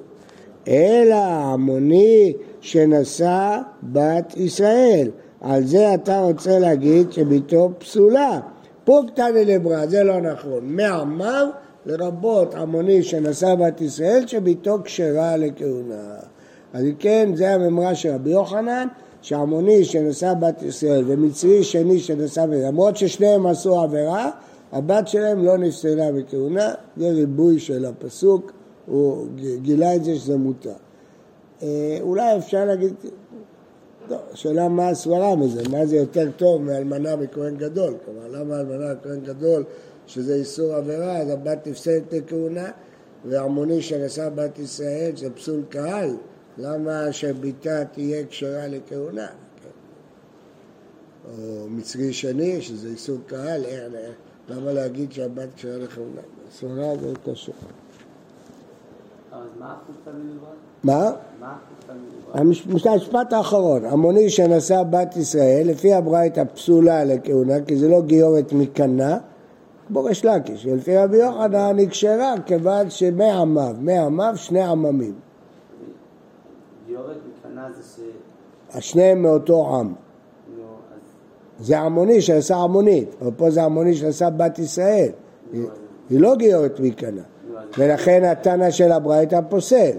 אלא 0.68 1.16
עמוני 1.52 2.32
שנשא 2.60 3.58
בת 3.82 4.36
ישראל, 4.36 5.10
על 5.40 5.64
זה 5.64 5.94
אתה 5.94 6.20
רוצה 6.20 6.58
להגיד 6.58 7.12
שביתו 7.12 7.70
פסולה. 7.78 8.40
פוקטני 8.84 9.44
לברא, 9.44 9.86
זה 9.86 10.04
לא 10.04 10.20
נכון. 10.20 10.60
מעמיו 10.62 11.46
לרבות 11.86 12.54
עמוני 12.54 13.02
שנשא 13.02 13.54
בת 13.54 13.80
ישראל 13.80 14.26
שביתו 14.26 14.78
כשרה 14.84 15.36
לכהונה. 15.36 16.14
אז 16.72 16.84
כן, 16.98 17.30
זה 17.34 17.54
הממרה 17.54 17.94
של 17.94 18.14
רבי 18.14 18.30
יוחנן, 18.30 18.88
שעמוני 19.26 19.84
שנשא 19.84 20.34
בת 20.40 20.62
ישראל 20.62 21.04
ומצרי 21.06 21.64
שני 21.64 21.98
שנשא, 21.98 22.40
למרות 22.40 22.96
ששניהם 22.96 23.46
עשו 23.46 23.80
עבירה, 23.80 24.30
הבת 24.72 25.08
שלהם 25.08 25.44
לא 25.44 25.58
נפסלה 25.58 26.12
בכהונה, 26.12 26.74
זה 26.96 27.08
ריבוי 27.08 27.58
של 27.58 27.84
הפסוק, 27.84 28.52
הוא 28.86 29.26
גילה 29.62 29.94
את 29.94 30.04
זה 30.04 30.14
שזה 30.14 30.36
מותר. 30.36 30.72
אה, 31.62 31.98
אולי 32.00 32.36
אפשר 32.36 32.64
להגיד, 32.64 32.94
לא, 34.10 34.16
השאלה 34.32 34.68
מה 34.68 34.88
הסברה 34.88 35.36
מזה, 35.36 35.62
מה 35.70 35.86
זה 35.86 35.96
יותר 35.96 36.30
טוב 36.36 36.62
מאלמנה 36.62 37.16
בכהן 37.16 37.56
גדול, 37.56 37.94
כלומר 38.04 38.28
למה 38.28 38.60
אלמנה 38.60 38.94
בכהן 38.94 39.20
גדול 39.20 39.64
שזה 40.06 40.34
איסור 40.34 40.72
עבירה, 40.72 41.16
אז 41.16 41.30
הבת 41.30 41.66
נפסלת 41.66 42.12
לכהונה 42.12 42.70
והמוני 43.24 43.82
שנשא 43.82 44.28
בת 44.34 44.58
ישראל 44.58 45.12
זה 45.16 45.30
פסול 45.30 45.62
קהל, 45.68 46.10
למה 46.58 47.12
שביתה 47.12 47.84
תהיה 47.84 48.26
כשרה 48.26 48.66
לכהונה? 48.66 49.26
או 51.24 51.66
מצרי 51.70 52.12
שני 52.12 52.62
שזה 52.62 52.88
איסור 52.88 53.18
קהל, 53.26 53.64
למה 54.48 54.72
להגיד 54.72 55.12
שהבת 55.12 55.48
כשרה 55.56 55.78
לכהונה? 55.78 56.20
הסברה 56.48 56.96
זה 57.00 57.12
קשה. 57.24 57.52
מה? 60.84 61.10
המשפט 62.32 63.32
האחרון, 63.32 63.84
המוני 63.84 64.30
שנשא 64.30 64.82
בת 64.90 65.16
ישראל, 65.16 65.62
לפי 65.66 65.92
הברייתא 65.92 66.44
פסולה 66.54 67.04
לכהונה, 67.04 67.54
כי 67.66 67.76
זה 67.76 67.88
לא 67.88 68.02
גיורת 68.02 68.52
מקנה, 68.52 69.18
כמו 69.88 70.04
ריש 70.04 70.24
לקיש, 70.24 70.66
ולפי 70.66 70.96
רבי 70.96 71.16
יוחנן 71.16 71.76
נקשרה 71.76 72.34
כיוון 72.46 72.90
שמעמיו, 72.90 73.74
מעמיו 73.80 74.32
שני 74.36 74.62
עממים. 74.62 75.25
גיורת 76.96 77.16
מקנה 77.38 77.68
זה 77.72 77.82
ש... 77.82 78.00
השניהם 78.76 79.22
מאותו 79.22 79.76
עם. 79.76 79.94
זה 81.58 81.78
עמוני 81.78 82.20
שעשה 82.20 82.56
עמונית, 82.56 83.08
אבל 83.22 83.30
פה 83.36 83.50
זה 83.50 83.64
עמוני 83.64 83.94
שעשה 83.94 84.30
בת 84.30 84.58
ישראל. 84.58 85.08
היא, 85.52 85.66
היא 86.10 86.20
לא 86.20 86.36
גיורת 86.36 86.80
מקנה. 86.80 87.22
ולכן 87.78 88.24
התנא 88.24 88.70
של 88.70 88.92
הברייתא 88.92 89.40
פוסל. 89.48 89.76
אה, 89.76 89.90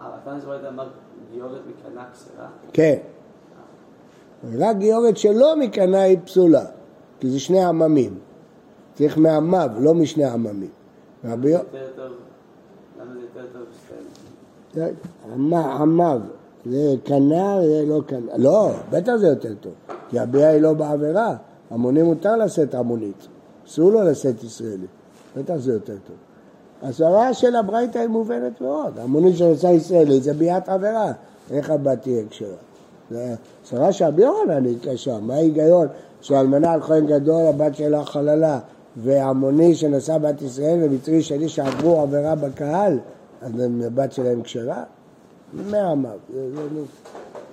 התנא 0.00 0.40
של 0.40 0.46
הברייתא 0.46 0.68
אמר 0.68 0.88
גיורת 1.32 1.60
מקנה 1.68 2.04
כשרה? 2.12 2.48
כן. 2.72 2.96
רק 4.58 4.76
גיורת 4.76 5.16
שלא 5.16 5.56
מקנה 5.56 6.00
היא 6.00 6.18
פסולה, 6.24 6.64
כי 7.20 7.30
זה 7.30 7.40
שני 7.40 7.64
עממים. 7.64 8.18
צריך 8.94 9.18
מעמיו, 9.18 9.70
לא 9.78 9.94
משני 9.94 10.24
עממים. 10.24 10.70
למה 11.24 11.42
זה 11.42 11.50
יותר 11.50 13.46
טוב 13.52 13.66
עמיו. 15.52 16.20
זה 16.66 16.94
קנה 17.04 17.58
וזה 17.62 17.84
לא 17.86 18.00
קנה. 18.06 18.36
לא, 18.36 18.70
בטח 18.90 19.16
זה 19.16 19.26
יותר 19.26 19.54
טוב. 19.60 19.72
כי 20.08 20.18
הביאה 20.18 20.48
היא 20.48 20.60
לא 20.60 20.72
בעבירה. 20.72 21.36
המוני 21.70 22.02
מותר 22.02 22.36
לשאת 22.36 22.74
עמונית. 22.74 23.26
אסור 23.66 23.90
לו 23.90 24.02
לשאת 24.02 24.44
ישראלי. 24.44 24.86
בטח 25.36 25.56
זה 25.56 25.72
יותר 25.72 25.96
טוב. 26.06 26.16
הסברה 26.82 27.34
של 27.34 27.56
הברייתא 27.56 27.98
היא 27.98 28.08
מובנת 28.08 28.60
מאוד. 28.60 28.98
המונית 28.98 29.36
שעושה 29.36 29.70
ישראלית 29.70 30.22
זה 30.22 30.32
ביאת 30.34 30.68
עבירה. 30.68 31.12
איך 31.50 31.70
הבת 31.70 32.02
תהיה 32.02 32.22
כשרה? 32.30 32.56
הסברה 33.64 33.92
של 33.92 34.04
רבי 34.04 34.22
יוחנן 34.22 34.64
היא 34.64 34.78
קשה. 34.82 35.18
מה 35.20 35.34
ההיגיון 35.34 35.86
שאלמנה 36.20 36.72
על 36.72 36.80
כהן 36.80 37.06
גדול 37.06 37.46
הבת 37.46 37.74
שלה 37.74 38.04
חללה 38.04 38.58
והמוני 38.96 39.74
שנשא 39.74 40.18
בת 40.18 40.42
ישראל 40.42 40.78
ומצרי 40.82 41.22
שני 41.22 41.48
שעברו 41.48 42.00
עבירה 42.00 42.34
בקהל, 42.34 42.98
אז 43.40 43.52
הבת 43.86 44.12
שלהם 44.12 44.42
כשרה? 44.42 44.84
עמיו. 45.72 46.18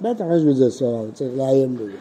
בטח 0.02 0.26
יש 0.38 0.44
בזה 0.44 0.72
סברה, 0.72 1.02
צריך 1.14 1.32
לעיין 1.38 1.76
בזה. 1.76 1.92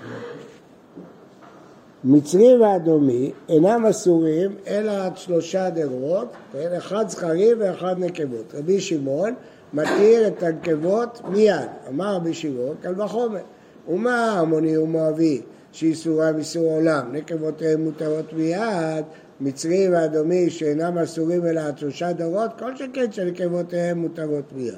מצרי 2.04 2.56
ואדומי 2.58 3.32
אינם 3.48 3.86
אסורים 3.86 4.56
אלא 4.66 4.92
עד 4.92 5.16
שלושה 5.16 5.70
דרות, 5.70 6.28
כן? 6.52 6.68
אחד 6.76 7.08
זכרי 7.08 7.54
ואחד 7.54 7.94
נקבות. 7.98 8.54
רבי 8.54 8.80
שמעון 8.80 9.34
מתיר 9.74 10.26
את 10.26 10.42
הנקבות 10.42 11.20
מיד. 11.28 11.68
אמר 11.88 12.14
רבי 12.14 12.34
שמעון, 12.34 12.76
קל 12.82 13.02
וחומר. 13.02 13.40
ומה 13.88 14.32
המוני 14.40 14.78
ומואבי 14.78 15.42
שאיסורם 15.72 16.38
איסור 16.38 16.72
עולם, 16.74 17.12
נקבותיהם 17.12 17.84
מותרות 17.84 18.32
מיד, 18.32 19.04
מצרי 19.40 19.88
ואדומי 19.88 20.50
שאינם 20.50 20.98
אסורים 20.98 21.46
אלא 21.46 21.60
עד 21.60 21.78
שלושה 21.78 22.12
דורות, 22.12 22.50
כל 22.58 22.76
שכן 22.76 23.12
שנקבותיהם 23.12 23.98
מותרות 23.98 24.52
מיד. 24.52 24.74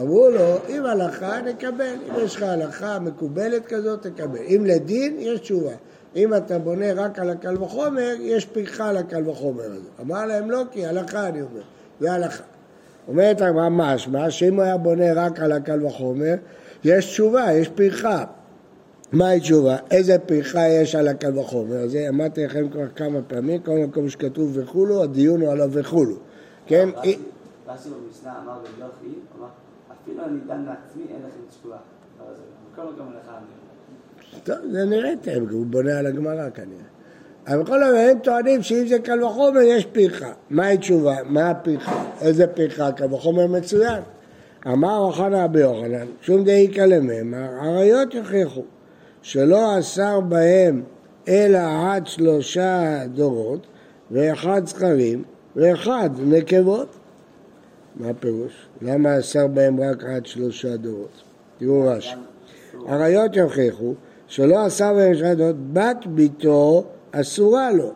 אמרו 0.00 0.28
לו, 0.30 0.58
אם 0.68 0.86
הלכה 0.86 1.40
נקבל, 1.40 1.94
אם 2.08 2.24
יש 2.24 2.36
לך 2.36 2.42
הלכה 2.42 2.98
מקובלת 2.98 3.66
כזאת 3.66 4.06
תקבל, 4.06 4.42
אם 4.48 4.64
לדין 4.66 5.16
יש 5.18 5.40
תשובה. 5.40 5.72
אם 6.16 6.34
אתה 6.34 6.58
בונה 6.58 6.92
רק 6.92 7.18
על 7.18 7.30
הקל 7.30 7.62
וחומר, 7.62 8.14
יש 8.20 8.46
פרחה 8.46 8.88
על 8.88 8.96
הקל 8.96 9.28
וחומר 9.28 9.64
הזה. 9.64 9.88
אמר 10.00 10.26
להם 10.26 10.50
לא, 10.50 10.62
כי 10.70 10.86
הלכה 10.86 11.28
אני 11.28 11.42
אומר, 11.42 11.62
זה 12.00 12.12
הלכה. 12.12 12.44
אומרת 13.08 13.42
ממש, 13.42 14.08
מה 14.08 14.30
שאם 14.30 14.54
הוא 14.54 14.62
היה 14.62 14.76
בונה 14.76 15.12
רק 15.14 15.40
על 15.40 15.52
הקל 15.52 15.86
וחומר, 15.86 16.34
יש 16.84 17.06
תשובה, 17.06 17.52
יש 17.52 17.68
פרחה. 17.68 18.24
מהי 19.12 19.40
תשובה? 19.40 19.76
איזה 19.90 20.18
פרחה 20.18 20.68
יש 20.68 20.94
על 20.94 21.08
הקל 21.08 21.38
וחומר? 21.38 21.88
זה 21.88 22.08
אמרתי 22.08 22.44
לכם 22.44 22.68
כבר 22.68 22.88
כמה 22.96 23.22
פעמים, 23.22 23.60
כל 23.60 23.78
מקום 23.78 24.08
שכתוב 24.08 24.50
וכולו, 24.54 25.02
הדיון 25.02 25.40
הוא 25.40 25.52
עליו 25.52 25.68
וכולו. 25.72 26.16
כן? 26.66 26.88
רש"י 26.88 27.18
במשנה 27.88 28.32
אמר 28.44 28.58
יוחי, 28.78 29.18
אמר, 29.38 29.46
אפילו 30.02 30.24
אני 30.24 30.38
דן 30.46 30.64
לעצמי, 30.64 31.02
אין 31.10 31.18
לכם 31.18 31.58
תשובה. 31.58 31.76
כל 32.76 32.82
טוב, 34.44 34.62
זה 34.72 34.84
נראה 34.84 35.12
תכף, 35.20 35.40
הוא 35.50 35.66
בונה 35.66 35.98
על 35.98 36.06
הגמרא 36.06 36.50
כנראה. 36.50 36.82
אבל 37.46 37.62
בכל 37.62 37.82
אופן 37.82 37.96
הם 37.96 38.18
טוענים 38.18 38.62
שאם 38.62 38.86
זה 38.88 38.98
קל 38.98 39.24
וחומר 39.24 39.60
יש 39.60 39.86
פרחה. 39.86 40.32
מהי 40.50 40.78
תשובה? 40.78 41.16
מה 41.24 41.50
הפרחה? 41.50 42.04
איזה 42.20 42.46
פרחה? 42.46 42.92
קל 42.92 43.14
וחומר 43.14 43.46
מצוין. 43.46 44.02
אמר 44.66 44.98
אוחנה 44.98 45.44
רבי 45.44 45.60
יוחנן, 45.60 46.06
שום 46.20 46.44
דאיכא 46.44 46.80
לממר, 46.80 47.48
עריות 47.62 48.14
יוכיחו 48.14 48.62
שלא 49.26 49.78
אסר 49.78 50.20
בהם 50.20 50.82
אלא 51.28 51.58
עד 51.58 52.06
שלושה 52.06 53.02
דורות 53.14 53.66
ואחד 54.10 54.66
זכרים 54.66 55.22
ואחד 55.56 56.10
נקבות. 56.24 56.88
מה 57.96 58.08
הפירוש? 58.08 58.52
למה 58.82 59.18
אסר 59.18 59.46
בהם 59.46 59.80
רק 59.80 60.04
עד 60.04 60.26
שלושה 60.26 60.76
דורות? 60.76 61.22
תראו 61.58 61.82
רש"י. 61.86 62.14
עריות 62.88 63.36
יוכיחו 63.36 63.94
שלא 64.26 64.64
עשה 64.64 64.92
בהם 64.92 65.14
שדות, 65.14 65.56
בת 65.72 66.06
ביתו 66.06 66.84
אסורה 67.12 67.72
לו. 67.72 67.92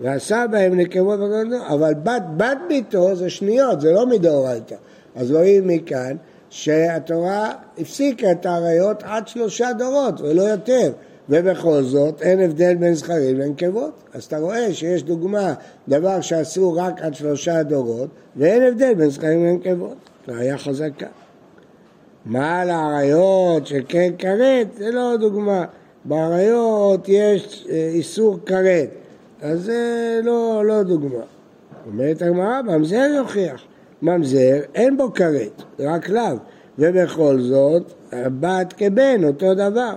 ועשה 0.00 0.44
בהם 0.50 0.76
נקבות 0.76 1.20
אבל 1.68 1.94
בת 1.94 2.22
בת 2.36 2.58
ביתו 2.68 3.16
זה 3.16 3.30
שניות, 3.30 3.80
זה 3.80 3.92
לא 3.92 4.06
מדאורייתא. 4.06 4.76
אז 5.16 5.32
רואים 5.32 5.66
מכאן 5.68 6.16
שהתורה 6.56 7.52
הפסיקה 7.78 8.32
את 8.32 8.46
האריות 8.46 9.02
עד 9.02 9.28
שלושה 9.28 9.72
דורות 9.72 10.20
ולא 10.20 10.42
יותר. 10.42 10.92
ובכל 11.28 11.82
זאת 11.82 12.22
אין 12.22 12.40
הבדל 12.40 12.74
בין 12.74 12.94
זכרים 12.94 13.38
לנקבות. 13.38 13.92
אז 14.14 14.24
אתה 14.24 14.38
רואה 14.38 14.74
שיש 14.74 15.02
דוגמה, 15.02 15.54
דבר 15.88 16.20
שאסור 16.20 16.78
רק 16.78 17.02
עד 17.02 17.14
שלושה 17.14 17.62
דורות, 17.62 18.08
ואין 18.36 18.62
הבדל 18.62 18.94
בין 18.94 19.10
זכרים 19.10 19.46
לנקבות. 19.46 19.96
ראיה 20.28 20.58
חזקה. 20.58 21.06
מה 22.26 22.60
על 22.60 22.70
האריות 22.70 23.66
שכן 23.66 24.12
כרת, 24.18 24.66
זה 24.76 24.90
לא 24.90 25.16
דוגמה. 25.20 25.64
באריות 26.04 27.08
יש 27.08 27.66
אה, 27.70 27.90
איסור 27.94 28.38
כרת, 28.46 28.88
אז 29.42 29.62
זה 29.62 30.20
לא, 30.24 30.62
לא 30.66 30.82
דוגמה. 30.82 31.24
אומרת 31.86 32.22
הגמרא, 32.22 32.62
ממזר 32.62 33.12
יוכיח. 33.16 33.62
ממזר 34.02 34.60
אין 34.74 34.96
בו 34.96 35.14
כרת, 35.14 35.62
רק 35.80 36.08
לאו. 36.08 36.36
ובכל 36.78 37.40
זאת, 37.40 37.92
בת 38.12 38.74
כבן, 38.76 39.24
אותו 39.24 39.54
דבר. 39.54 39.94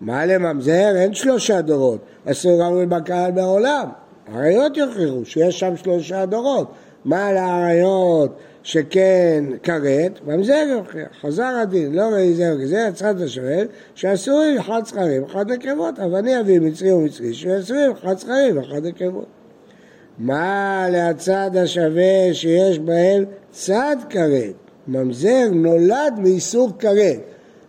מה 0.00 0.26
לממזר? 0.26 0.96
אין 0.96 1.14
שלושה 1.14 1.60
דורות. 1.60 2.00
אסור 2.26 2.60
גם 2.60 2.88
בקהל 2.88 3.30
בעולם. 3.30 3.88
אריות 4.34 4.76
יוכיחו 4.76 5.24
שיש 5.24 5.60
שם 5.60 5.76
שלושה 5.76 6.26
דורות. 6.26 6.72
מה 7.04 7.32
לאריות 7.32 8.36
שכן 8.62 9.44
כרת, 9.62 10.20
ממזר 10.26 10.64
יוכיח, 10.70 11.08
חזר 11.20 11.58
הדין, 11.62 11.94
לא 11.94 12.02
ראי 12.02 12.34
זה 12.34 12.54
וזה, 12.58 12.86
הצד 12.86 13.20
השואל, 13.20 13.66
שאסורים 13.94 14.58
אחד 14.58 14.82
זכרים, 14.84 15.24
אחד 15.24 15.50
נקבות, 15.50 15.98
אבל 15.98 16.14
אני 16.14 16.40
אביא 16.40 16.60
מצרי 16.60 16.92
ומצרי, 16.92 17.34
שאסורים 17.34 17.90
אחד 17.90 18.18
זכרים 18.18 18.56
ואחד 18.56 18.86
נקבות. 18.86 19.37
מה 20.18 20.86
להצד 20.90 21.50
השווה 21.56 22.34
שיש 22.34 22.78
בהם 22.78 23.24
צד 23.50 23.96
כרת? 24.10 24.54
ממזר 24.88 25.48
נולד 25.52 26.14
מאיסור 26.18 26.70
כרת. 26.78 27.20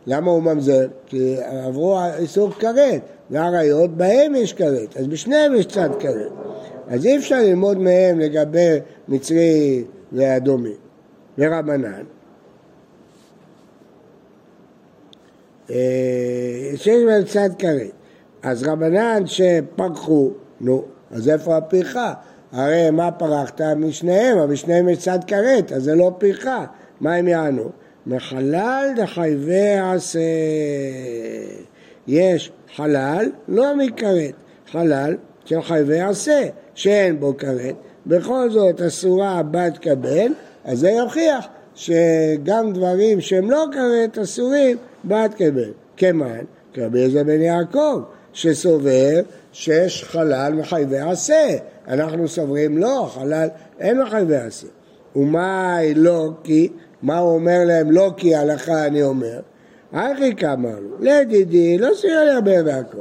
למה 0.08 0.32
הוא 0.32 0.44
ממזר? 0.44 0.88
כי 1.06 1.36
עברו 1.42 2.00
איסור 2.18 2.52
כרת, 2.52 3.02
והאריות 3.30 3.98
בהם 3.98 4.36
יש 4.36 4.54
כרת, 4.54 4.98
אז 4.98 5.08
בשניהם 5.08 5.56
יש 5.56 5.66
צד 5.66 5.90
כרת. 6.00 6.32
אז 6.88 7.06
אי 7.06 7.18
אפשר 7.18 7.42
ללמוד 7.42 7.78
מהם 7.78 8.20
לגבי 8.20 8.78
מצרי 9.08 9.84
ואדומי. 10.12 10.74
ורבנן, 11.38 12.04
אה, 15.70 15.76
שיש 16.76 17.04
בהם 17.06 17.24
צד 17.24 17.50
כרת. 17.60 17.92
אז 18.44 18.64
רבנן 18.64 19.24
שפרחו, 19.26 20.32
נו, 20.62 20.84
אז 21.12 21.30
איפה 21.30 21.58
הפרחה? 21.58 22.14
הרי 22.52 22.90
מה 22.92 23.12
פרחת? 23.12 23.62
משניהם, 23.62 24.38
אבל 24.38 24.52
משניהם 24.52 24.90
יש 24.90 24.98
צד 24.98 25.20
כרת, 25.28 25.72
אז 25.72 25.84
זה 25.84 25.96
לא 25.96 26.12
פרחה. 26.18 26.66
מה 27.02 27.16
הם 27.16 27.28
יענו? 27.28 27.70
מחלל 28.08 28.88
דחייבי 28.96 29.78
עשה. 29.78 30.20
יש 32.08 32.52
חלל, 32.76 33.26
לא 33.48 33.78
מכרת, 33.78 34.34
חלל 34.72 35.18
של 35.46 35.62
חייבי 35.62 36.00
עשה, 36.00 36.42
שאין 36.76 37.20
בו 37.20 37.38
כרת, 37.38 37.76
בכל 38.06 38.50
זאת 38.50 38.82
אסורה 38.82 39.42
בת 39.52 39.78
כבן, 39.78 40.32
אז 40.66 40.80
זה 40.80 40.90
יוכיח 40.90 41.48
שגם 41.76 42.74
דברים 42.74 43.22
שהם 43.22 43.52
לא 43.52 43.66
כרת 43.74 44.18
אסורים 44.18 44.78
בת 45.06 45.34
כבן. 45.34 45.72
כמן, 45.98 46.44
כרבי 46.74 47.06
עזר 47.06 47.24
בן 47.24 47.42
יעקב, 47.42 48.02
שסובר 48.34 49.20
שיש 49.52 50.04
חלל 50.04 50.54
מחייבי 50.54 51.00
עשה. 51.00 51.48
אנחנו 51.88 52.28
סוברים 52.28 52.78
לא, 52.78 53.10
חלל 53.14 53.48
אין 53.80 54.02
מחייבי 54.02 54.36
עשה. 54.36 54.68
ומה 55.16 55.78
לא 55.96 56.30
כי, 56.44 56.70
מה 57.02 57.18
הוא 57.18 57.36
אומר 57.36 57.60
להם 57.66 57.92
לא 57.92 58.12
כי 58.18 58.36
הלכה 58.36 58.86
אני 58.86 59.04
אומר? 59.04 59.40
הכי 59.94 60.36
כמה 60.36 60.70
לו, 60.80 60.98
לדידי 61.00 61.78
לא 61.78 61.90
סיוע 61.96 62.24
לי 62.24 62.32
הרבה 62.32 62.52
יעקב. 62.52 62.98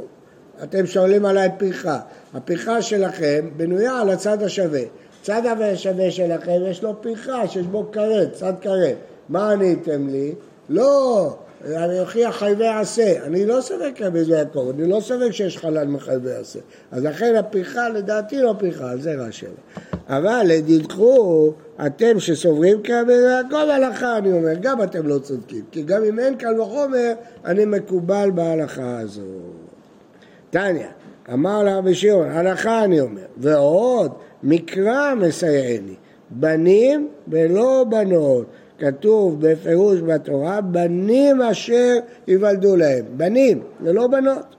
אתם 0.63 0.85
שואלים 0.85 1.25
עליי 1.25 1.49
פריחה. 1.57 1.99
הפריחה 2.33 2.81
שלכם 2.81 3.49
בנויה 3.57 4.01
על 4.01 4.09
הצד 4.09 4.43
השווה. 4.43 4.81
צד 5.21 5.41
השווה 5.45 6.11
שלכם 6.11 6.59
יש 6.67 6.83
לו 6.83 7.01
פרחה 7.01 7.47
שיש 7.47 7.65
בו 7.65 7.85
כרת, 7.91 8.33
צד 8.33 8.53
כרת. 8.61 8.95
מה 9.29 9.51
עניתם 9.51 10.07
לי? 10.07 10.35
לא, 10.69 11.35
אני 11.65 11.99
אוכיח 11.99 12.35
חייבי 12.35 12.67
עשה, 12.67 13.25
אני 13.25 13.45
לא 13.45 13.61
ספק 13.61 14.01
רבי 14.01 14.19
יעקב, 14.27 14.71
אני 14.75 14.89
לא 14.89 14.99
ספק 14.99 15.31
שיש 15.31 15.57
חלל 15.57 15.87
מחייבי 15.87 16.31
עשה. 16.31 16.59
אז 16.91 17.03
לכן 17.03 17.35
הפריחה 17.35 17.89
לדעתי 17.89 18.41
לא 18.41 18.55
פריחה, 18.59 18.91
על 18.91 19.01
זה 19.01 19.13
רש"י 19.13 19.45
אבל 20.09 20.41
לדידחו, 20.45 21.51
אתם 21.85 22.19
שסוברים 22.19 22.81
כרבי 22.83 23.13
יעקב 23.13 23.69
הלכה, 23.69 24.17
אני 24.17 24.31
אומר, 24.31 24.53
גם 24.61 24.83
אתם 24.83 25.07
לא 25.07 25.19
צודקים, 25.19 25.61
כי 25.71 25.83
גם 25.83 26.03
אם 26.03 26.19
אין 26.19 26.35
קל 26.35 26.61
וחומר, 26.61 27.13
אני 27.45 27.65
מקובל 27.65 28.31
בהלכה 28.35 28.99
הזו. 28.99 29.21
תניא, 30.49 30.87
אמר 31.33 31.63
לרבי 31.63 31.95
שמעון, 31.95 32.29
הלכה 32.29 32.83
אני 32.83 33.01
אומר, 33.01 33.25
ועוד 33.37 34.11
מקרא 34.43 35.13
מסייעני, 35.15 35.95
בנים 36.29 37.07
ולא 37.27 37.85
בנות. 37.89 38.45
כתוב 38.79 39.37
בפירוש 39.39 39.99
בתורה, 39.99 40.61
בנים 40.61 41.41
אשר 41.41 41.97
ייוולדו 42.27 42.75
להם. 42.75 43.05
בנים 43.17 43.61
ולא 43.81 44.07
בנות. 44.07 44.55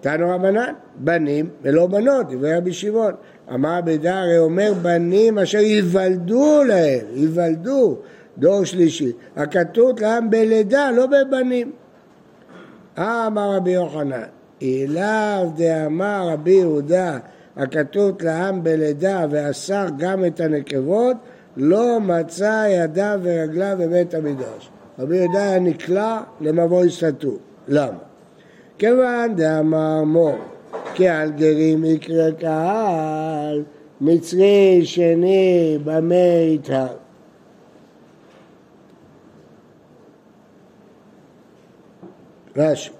תנו 0.00 0.30
רבנן, 0.30 0.72
בנים 0.96 1.48
ולא 1.62 1.86
בנות, 1.86 2.26
דברי 2.30 2.56
רבי 2.56 2.72
שמעון. 2.72 3.12
אמר 3.54 3.80
בידה 3.84 4.20
הרי 4.20 4.38
אומר 4.38 4.72
בנים 4.82 5.38
אשר 5.38 5.58
ייוולדו 5.58 6.62
להם, 6.64 7.06
ייוולדו, 7.14 7.96
דור 8.38 8.64
שלישי. 8.64 9.12
הכתוב 9.36 10.00
להם 10.00 10.30
בלידה, 10.30 10.90
לא 10.90 11.06
בבנים. 11.06 11.72
אמר 12.98 13.56
רבי 13.56 13.70
יוחנן, 13.70 14.22
אליו 14.62 15.48
דאמר 15.56 16.28
רבי 16.32 16.50
יהודה, 16.50 17.18
הכתוב 17.56 18.22
לעם 18.22 18.64
בלידה 18.64 19.26
ואסר 19.30 19.86
גם 19.98 20.24
את 20.24 20.40
הנקבות, 20.40 21.16
לא 21.58 22.00
מצא 22.00 22.66
ידיו 22.70 23.20
ורגליו 23.22 23.76
בבית 23.80 24.14
המדרש. 24.14 24.70
רבי 24.98 25.16
יהודה 25.16 25.58
נקלע 25.58 26.20
למבוי 26.40 26.90
סתום. 26.90 27.36
למה? 27.68 27.98
כיוון 28.78 29.34
דאמר 29.36 30.04
מור, 30.04 30.36
כי 30.94 31.08
על 31.08 31.30
גרים 31.30 31.84
יקרא 31.84 32.30
קהל, 32.30 33.64
מצרי 34.00 34.80
שני 34.84 35.78
במה 35.84 36.14
יתהר. 36.54 36.96
רש"י, 42.56 42.90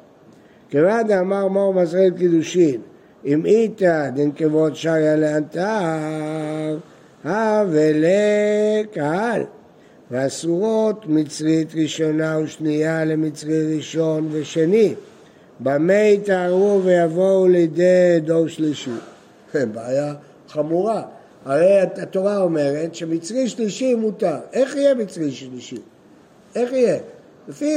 כיוון 0.70 1.06
דאמר 1.06 1.48
מור 1.48 1.74
מסרת 1.74 2.12
קידושין, 2.18 2.80
אם 3.24 3.46
איתא 3.46 4.10
דנקבות 4.10 4.76
שריה 4.76 5.16
לאנתר 5.16 6.67
ולקהל. 7.70 9.42
ואסורות 10.10 11.04
מצרית 11.06 11.74
ראשונה 11.74 12.38
ושנייה 12.38 13.04
למצרי 13.04 13.76
ראשון 13.76 14.28
ושני. 14.32 14.94
במה 15.60 16.02
יתארו 16.02 16.80
ויבואו 16.84 17.48
לידי 17.48 18.20
דור 18.24 18.48
שלישי? 18.48 18.90
בעיה 19.54 20.14
חמורה. 20.48 21.02
הרי 21.44 21.80
התורה 21.80 22.38
אומרת 22.38 22.94
שמצרי 22.94 23.48
שלישי 23.48 23.94
מותר. 23.94 24.36
איך 24.52 24.76
יהיה 24.76 24.94
מצרי 24.94 25.30
שלישי? 25.30 25.78
איך 26.54 26.72
יהיה? 26.72 26.98
לפי 27.48 27.74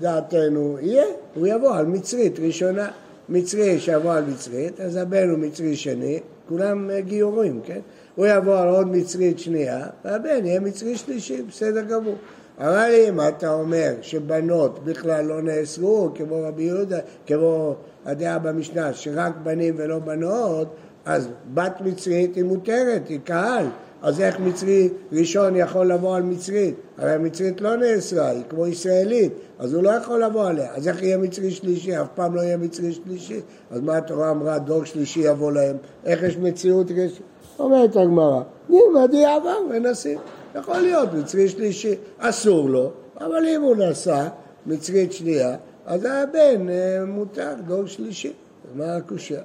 דעתנו 0.00 0.78
יהיה, 0.80 1.04
הוא 1.34 1.46
יבוא 1.46 1.76
על 1.76 1.86
מצרית 1.86 2.38
ראשונה. 2.38 2.88
מצרי 3.28 3.80
שיבוא 3.80 4.12
על 4.12 4.24
מצרית, 4.24 4.80
אז 4.80 4.96
הבן 4.96 5.30
הוא 5.30 5.38
מצרי 5.38 5.76
שני, 5.76 6.20
כולם 6.48 6.90
גיורים, 6.98 7.60
כן? 7.64 7.80
הוא 8.14 8.26
יבוא 8.26 8.58
על 8.58 8.68
עוד 8.68 8.88
מצרית 8.88 9.38
שנייה, 9.38 9.86
והבן 10.04 10.46
יהיה 10.46 10.60
מצרי 10.60 10.96
שלישי, 10.96 11.42
בסדר 11.42 11.82
גמור. 11.82 12.16
אבל 12.58 12.90
אם 13.08 13.20
אתה 13.28 13.52
אומר 13.52 13.92
שבנות 14.02 14.84
בכלל 14.84 15.24
לא 15.24 15.42
נאסרו, 15.42 16.10
כמו 16.14 16.42
רבי 16.42 16.62
יהודה, 16.62 16.98
כמו 17.26 17.74
הדעה 18.04 18.38
במשנה, 18.38 18.94
שרק 18.94 19.32
בנים 19.42 19.74
ולא 19.76 19.98
בנות, 19.98 20.68
אז 21.04 21.28
בת 21.54 21.80
מצרית 21.80 22.36
היא 22.36 22.44
מותרת, 22.44 23.08
היא 23.08 23.20
קהל. 23.24 23.66
אז 24.02 24.20
איך 24.20 24.40
מצרי 24.40 24.88
ראשון 25.12 25.56
יכול 25.56 25.86
לבוא 25.86 26.16
על 26.16 26.22
מצרית? 26.22 26.74
הרי 26.98 27.12
המצרית 27.12 27.60
לא 27.60 27.76
נאסרה, 27.76 28.28
היא 28.28 28.42
כמו 28.48 28.66
ישראלית, 28.66 29.32
אז 29.58 29.74
הוא 29.74 29.82
לא 29.82 29.90
יכול 29.90 30.24
לבוא 30.24 30.48
עליה. 30.48 30.74
אז 30.74 30.88
איך 30.88 31.02
יהיה 31.02 31.18
מצרי 31.18 31.50
שלישי? 31.50 32.00
אף 32.00 32.06
פעם 32.14 32.34
לא 32.34 32.40
יהיה 32.40 32.56
מצרי 32.56 32.92
שלישי. 32.92 33.40
אז 33.70 33.80
מה 33.80 33.96
התורה 33.96 34.30
אמרה? 34.30 34.58
דור 34.58 34.84
שלישי 34.84 35.20
יבוא 35.20 35.52
להם. 35.52 35.76
איך 36.04 36.22
יש 36.22 36.36
מציאות 36.36 36.90
ראשית? 36.90 37.22
אומרת 37.58 37.96
הגמרא, 37.96 38.42
נלמדי 38.68 39.24
עבר 39.24 39.56
ונשים. 39.70 40.18
יכול 40.54 40.78
להיות 40.78 41.08
מצרי 41.12 41.48
שלישי, 41.48 41.94
אסור 42.18 42.70
לו, 42.70 42.90
אבל 43.20 43.46
אם 43.48 43.62
הוא 43.62 43.76
נסע 43.76 44.28
מצרית 44.66 45.12
שנייה, 45.12 45.56
אז 45.86 46.04
הבן 46.04 46.68
אה, 46.68 47.04
מותר 47.06 47.54
דור 47.66 47.86
שלישי. 47.86 48.32
מה 48.74 48.96
הקושייה? 48.96 49.42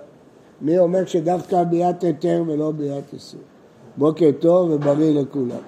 מי 0.62 0.80
אומר 0.80 1.06
שדווקא 1.06 1.64
ביאת 1.64 2.04
היתר 2.04 2.44
ולא 2.48 2.72
ביאת 2.72 3.14
איסור? 3.14 3.40
בוקר 3.98 4.30
טוב 4.40 4.72
ובריא 4.72 5.22
לכולם. 5.22 5.62